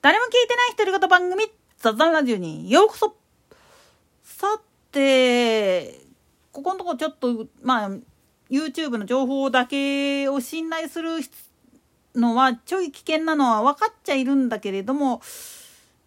[0.00, 1.44] 誰も聞いてない独り言番組
[1.76, 3.16] 雑談ラジオにようこそ。
[4.22, 4.46] さ
[4.92, 6.00] て
[6.52, 7.90] ここのとこちょっとまあ
[8.48, 11.10] YouTube の情報だけを信頼する
[12.14, 15.20] のはちょい危険なのは分かっちゃいるんだけれども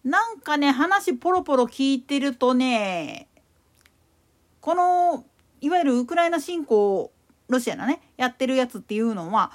[0.04, 3.28] なんかね話ポロポロ聞いてるとね
[4.62, 5.26] この
[5.60, 7.12] いわゆるウクライナ侵攻
[7.48, 9.52] ロシアのねやってるやつっていうのは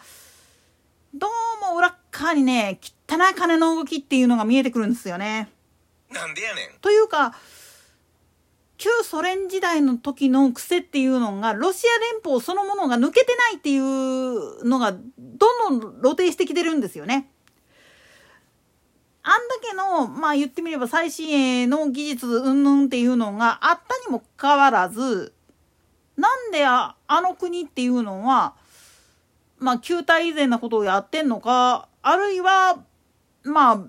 [1.16, 2.80] どうも裏っ側にね
[3.10, 5.50] 汚い金の動きっていうのが見えてくるんですよね。
[6.12, 6.80] なんでやねん。
[6.82, 7.36] というか
[8.78, 17.30] 旧ソ連時代の時の癖っていうのがロシア連邦そのものが抜けてないっていうのがどんどん露呈してきてるんですよね。
[19.24, 25.34] あんだけのまあ言ってみれば最新鋭の技術云々っていうのがあったにもかかわらず
[26.16, 28.54] なんでああの国っていうのは
[29.60, 32.80] まあ旧態以前なことをやってんのかあるいは
[33.48, 33.84] まあ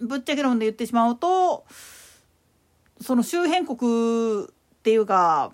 [0.00, 1.64] ぶっちゃけ論で言ってしまうと
[3.00, 4.46] その周辺国っ
[4.82, 5.52] ていうか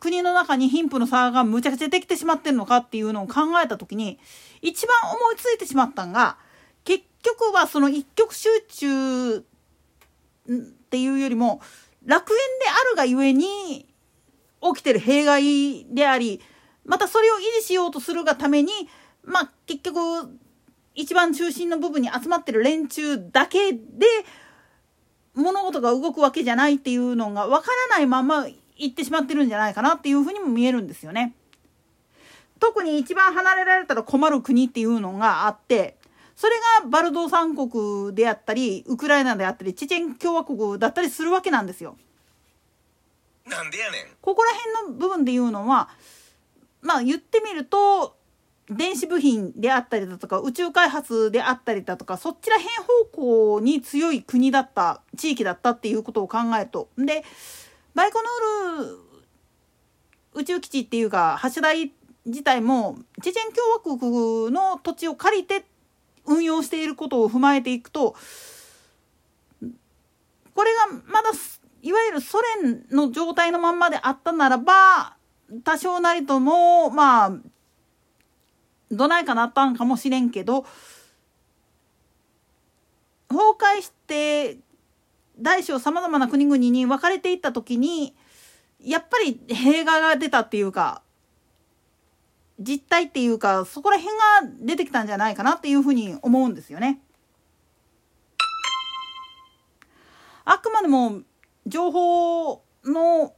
[0.00, 4.18] 国の中に貧富の差がむちゃくちゃできてしまってるのかっていうのを考えた時に
[4.60, 6.38] 一番思いついてしまったんが
[6.84, 9.42] 結局はその一極集中っ
[10.90, 11.60] ていうよりも
[12.04, 13.86] 楽園であるがゆえに
[14.60, 16.40] 起きてる弊害であり
[16.84, 18.72] またそれを維持しようとするがために
[19.24, 20.00] まあ結局
[20.94, 23.80] 一番中心の部分に集まってる連中だけで
[25.34, 31.34] 物事が動くわけじゃないっていうのがわからないまま行ってしまってるんじゃないかなっていうふうにも見えるんですよね。
[32.58, 35.96] 特に一番離れられたら困る国っていうのがあって
[36.36, 41.96] それがバルドー三国であったりウクライナであったりチェチェン共和国だったりするわけなんですよ。
[43.46, 44.06] なんでやねん。
[44.20, 45.88] ここら辺の部分で言うのは
[46.82, 48.16] まあ言ってみると
[48.76, 52.74] 電子部品であったりだとか宇宙開発であったりだとかそちら辺
[53.12, 56.88] 方向に強い国だった地域だったっていうことを考えると。
[56.98, 57.24] で
[57.94, 58.98] バイコヌール
[60.34, 61.92] 宇宙基地っていうか発射台
[62.24, 65.64] 自体もチェチェン共和国の土地を借りて
[66.24, 68.14] 運用していることを踏まえていくと
[70.54, 71.30] これがまだ
[71.82, 75.16] いわゆるソ連の状態のまんまであったならば
[75.64, 77.32] 多少なりともまあ
[78.92, 80.64] どないかなったんかもしれんけど
[83.28, 84.58] 崩壊して
[85.38, 88.14] 大小さまざまな国々に分かれていった時に
[88.78, 91.02] やっぱり弊害が出たっていうか
[92.60, 94.22] 実態っていうかそこら辺が
[94.60, 97.00] 出てきたんじゃないかなっていうふうに思うんですよね。
[100.44, 101.22] あくまでも
[101.66, 103.32] 情報の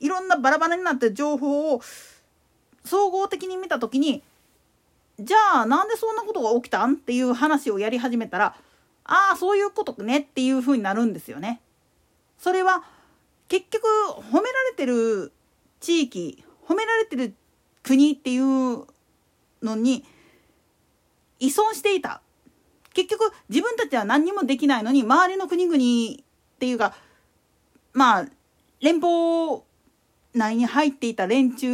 [0.00, 1.80] いろんなバラバラになって情報を
[2.84, 4.22] 総合的に見た時に
[5.22, 6.94] じゃあなんでそんなことが起きたん？
[6.94, 8.56] っていう話をやり始めたら
[9.04, 11.60] ああそういうことねっていう風になるんですよね。
[12.38, 12.84] それは
[13.48, 13.86] 結局
[14.32, 15.32] 褒められてる
[15.80, 17.34] 地域褒められてる
[17.82, 18.86] 国っていう
[19.62, 20.04] のに
[21.38, 22.22] 依存していた
[22.94, 26.24] 結局自分たちは何にもできないのに周りの国々っ
[26.58, 26.94] ていうか
[27.92, 28.26] まあ
[28.80, 29.62] 連邦
[30.34, 31.66] 内に入っていた連中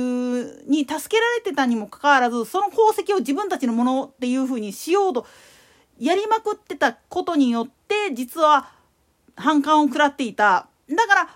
[0.67, 5.27] に助けられてたにもかかわらずその功績を自分たちのものっていうふうにしようと
[5.99, 8.71] やりまくってたことによって実は
[9.37, 11.28] 反感を食らっていただから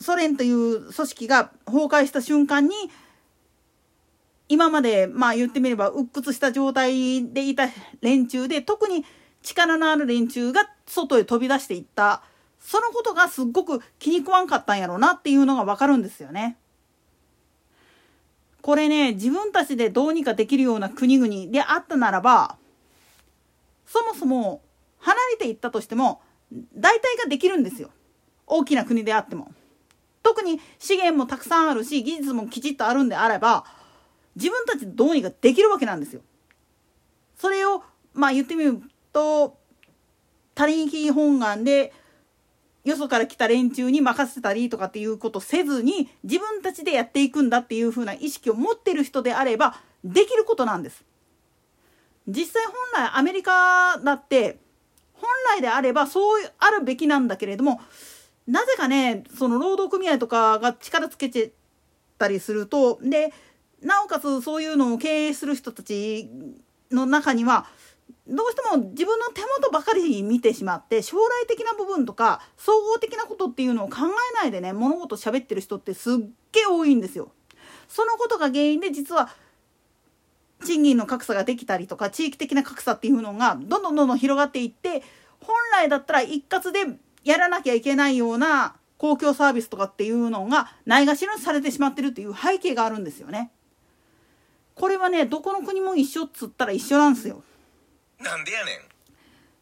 [0.00, 2.74] ソ連という組織が崩壊した瞬間に
[4.48, 7.68] 今までまあ言ってみれば鬱屈した状態でいた
[8.00, 9.04] 連中で特に
[9.42, 12.22] 力のある連中が外へ飛び出していった。
[12.66, 16.56] そのことがすっごく気に食わんかったんやろうなっていうのがわかるんですよね。
[18.60, 22.56] これね自分たちでどうにかできるような国々であったならば
[23.86, 24.62] そもそも
[24.98, 26.20] 離れていったとしても
[26.74, 27.90] 大体ができるんですよ
[28.48, 29.52] 大きな国であっても。
[30.24, 33.64] 特に資源もたくさんあるし技術もきちっとあるんであれば
[34.34, 36.20] 自分たちでどうにかできるわけなんですよ。
[37.38, 38.82] それをまあ言ってみる
[39.12, 39.56] と
[40.56, 41.92] 他力本願で
[42.86, 51.04] よそから来た連中に任せたりとかっていうことせずに自分たちでやっていくんだっていう風な意識を持ってる人であればできることなんです。
[52.28, 54.58] 実際本来アメリカだって
[55.14, 57.80] 本来であればそうあるべきなんだけれども
[58.46, 61.52] なぜかねその労働組合とかが力つけて
[62.18, 63.32] たりするとで
[63.82, 66.30] なおかつそういうのを経営する人たち
[66.92, 67.66] の中には
[68.28, 76.16] どうしても自分の手元ばかり見てしまって将来的な部分とか総合的なことっていうのを考えないでね物事喋ってる人ってすっ
[76.52, 77.30] げえ多いんですよ。
[77.88, 79.28] そのことが原因で実は
[80.64, 85.02] 賃金の格差ができたりとか地域的な格差っていうのがどんどんどんどん広がっていって
[85.40, 93.50] 本来だったら一括でやらなきゃいけないような公共サービスとかっていうのがないがしろにされてしまってるっていう背景があるんですよね。
[94.74, 97.42] これはねどこの国も一緒っつったら一緒なんですよ。
[98.20, 98.72] なんでやね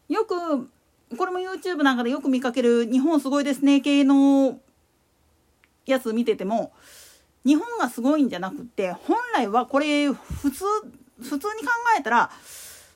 [0.09, 0.13] ん。
[0.13, 0.69] よく
[1.17, 4.59] これも YouTube なんかでよく見かける日本すごいですね系の
[5.85, 6.73] やつ見てても
[7.45, 10.65] 日本がすごいんじゃなくて本来はこれ普通
[11.19, 11.47] 普通に考
[11.97, 12.31] えたら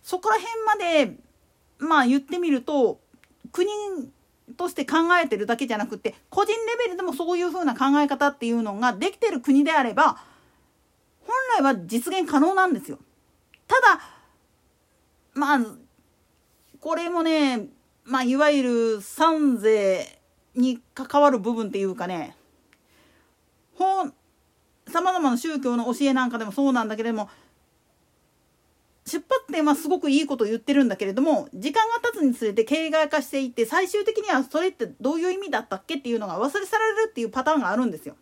[0.04, 1.16] そこら辺まで
[1.78, 3.00] まあ言ってみると
[3.52, 3.70] 国
[4.58, 10.18] として考えてるだけじゃなくて個人レベルでもそういう風な考え方っていうのができてる国であれば
[11.26, 12.98] 本来は実現可能なんですよ。
[13.68, 14.19] ただ
[15.34, 15.60] まあ
[16.80, 17.68] これもね
[18.04, 20.20] まあいわゆる産税
[20.56, 22.36] に関わる部分っていうかね
[23.76, 24.14] 本
[24.88, 27.30] さまざまな宗教の教えなんかでもそうなんだけれども
[29.06, 38.16] 出発点はすごくいいことを言ってるんだけれども時間が経つにつれて形骸化していって最終的にはそれってどういう意味だったっけっていうのが忘れ去られるっていうパターンがあるんですよ。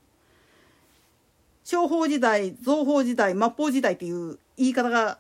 [1.66, 5.20] 商法時代造法時代末法時代っていう言い方が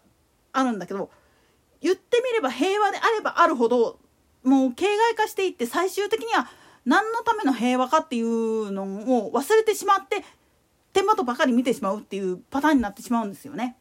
[0.53, 1.09] あるんだけど
[1.81, 3.99] 言ってみれば平和であればあるほど
[4.43, 6.49] もう形骸化していって最終的には
[6.85, 10.23] 何のための平和かっていうのを忘れてしまって
[10.93, 13.77] 手元ばかり見てしまうっていうパターンになってしまうんですよね。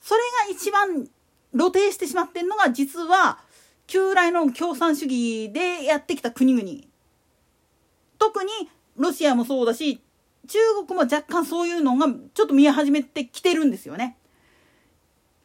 [0.00, 1.08] それが一番
[1.52, 3.38] 露呈してしまってるのが実は
[3.86, 6.68] 旧来の共産主義でやってきた国々
[8.18, 8.50] 特に
[8.96, 10.00] ロシアもそうだし
[10.50, 14.16] 中国も若干そういうのがちょっと見え始めてきてるんですよね。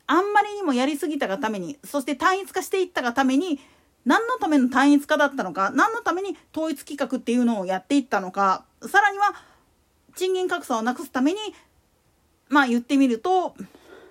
[0.08, 3.60] あんまりにもやりすぎたがためにそして単一化していったがために
[4.04, 9.36] 何のための単一化だったのか何のために統一企画っていうのをやっていったのかさらには
[10.16, 11.40] 賃金格差をなくすために
[12.50, 13.56] まあ言ってみると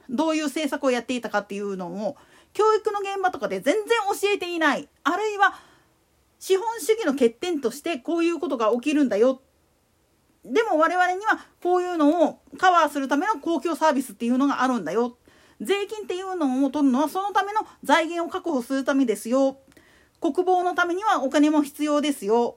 [0.09, 2.17] どういう政策をやっていたかっていうのを
[2.53, 5.55] 教育の現場とかで全然教えていないあるいは
[6.39, 9.41] 資本主義の欠点としてこういうことが起きるんだよ
[10.45, 15.17] でも我々にはこういうのをカバーするための公共サービスっていうのがあるんだよ。
[15.61, 19.59] 税金っていうのを取るのはそのための財源を確保するためですよ。
[20.21, 22.57] 国防のためにはお金も必要ですよ。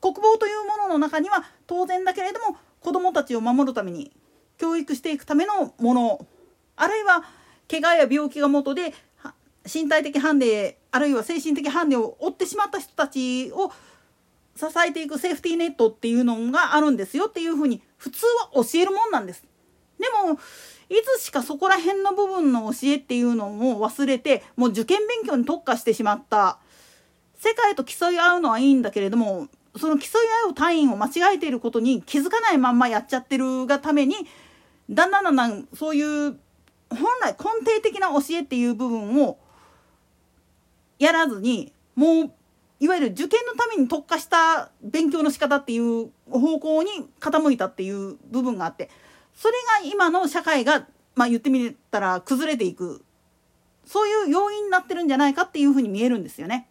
[0.00, 4.10] 国防というものの中には当然だけれども子どもたちを守るために
[4.58, 6.26] 教育していくためのもの。
[6.76, 7.24] あるいは
[7.70, 8.94] 怪我や病気が元で
[9.72, 13.70] 身体的ハンデあるいは精神的ハンデを負ってしまった人たちを
[14.56, 19.44] 支えていくセーフティーネットっていうのがあるんですよっていうふうに普通は教えるもんなんです。
[19.98, 20.38] でも
[20.88, 26.58] いつしかそこら辺の部分の教えっていうのを忘れてもう受験勉強に特化してしまった
[27.36, 34.16] 世界と競い合うのはいいんだけれどもその競い合う単位を間違えていることに気づかないまんまやっちゃってるがために
[34.90, 36.36] だんだんだんだんそういう
[36.90, 39.38] 本来根底的な教えっていう部分を
[40.98, 42.32] やらずにもう
[42.80, 46.90] いわゆる受験のために特化した勉強の仕方っていう方向に
[47.20, 48.88] 傾いたっていう部分があって
[49.34, 53.04] それが今の社会がまあ言ってみたら崩れていく
[53.84, 56.68] そういう要因になってるんじゃないかっていうふうに見えるんですよね。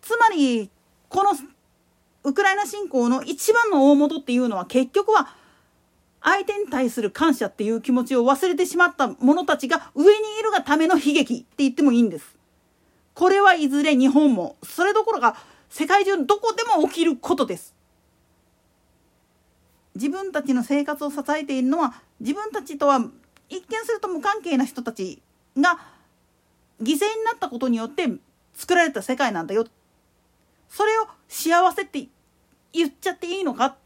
[0.00, 0.70] つまり
[1.08, 1.30] この
[2.22, 5.34] ウクライナ侵攻の一番の大元っていうのは結局は
[6.22, 12.39] 相手に対する感謝っていう気持ちを忘れてしまった者たちが上にいるがための悲劇って言ってもいいんです。
[13.20, 15.36] これはいずれ日本もそれどころか
[15.68, 17.74] 世界中どこでも起きることです。
[19.94, 22.98] 自分たちの生活を支えているのは自分たちとは
[23.50, 25.20] 一見すると無関係な人たち
[25.54, 25.78] が
[26.80, 28.08] 犠牲になったことによって
[28.54, 29.66] 作られた世界なんだよ。
[30.70, 32.06] それを幸せって
[32.72, 33.76] 言っちゃっていいのか？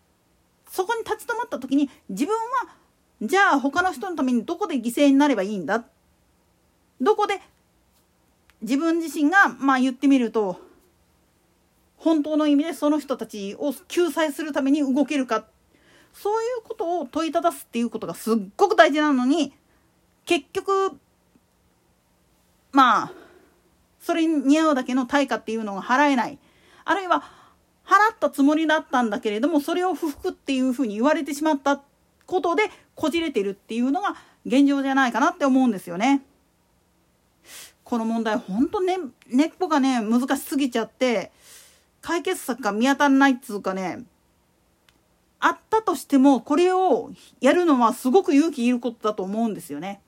[0.70, 2.40] そこに立ち止まった時に自分は
[3.20, 5.84] じゃあ他の人のためにどこで犠牲になればいいんだ？
[7.00, 7.40] どこで
[8.64, 10.59] 自分自身がまあ言ってみると
[11.99, 15.44] 本当の意味でその人たちを救済するために動けるか
[16.14, 19.52] そういうことを問いただすっていうことがすっごく大事なのに
[20.25, 20.99] 結局
[22.73, 23.12] まあ
[24.00, 26.38] それに似合うだけの対価っていうのが払えない
[26.87, 27.23] あるいは
[27.85, 31.83] 払ったつもりだったんだけれどもそれを不服っていうふうに言われてしまった
[32.25, 34.16] ことでこじれてるっていうのが
[34.47, 36.23] 現状じゃないかなって思うんですよね。
[37.94, 38.96] この問題ほんとね
[39.28, 41.30] 根っこがね難しすぎちゃって
[42.02, 44.00] 解決策が見当たらないっつうかね
[45.38, 50.00] あったとしてもこれをやるのはすごく勇気いることだと思うんですよね。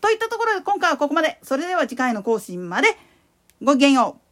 [0.00, 1.38] といったところで今回はここまで。
[1.42, 2.96] それでは次回の更新まで
[3.60, 4.27] ごきげんよう。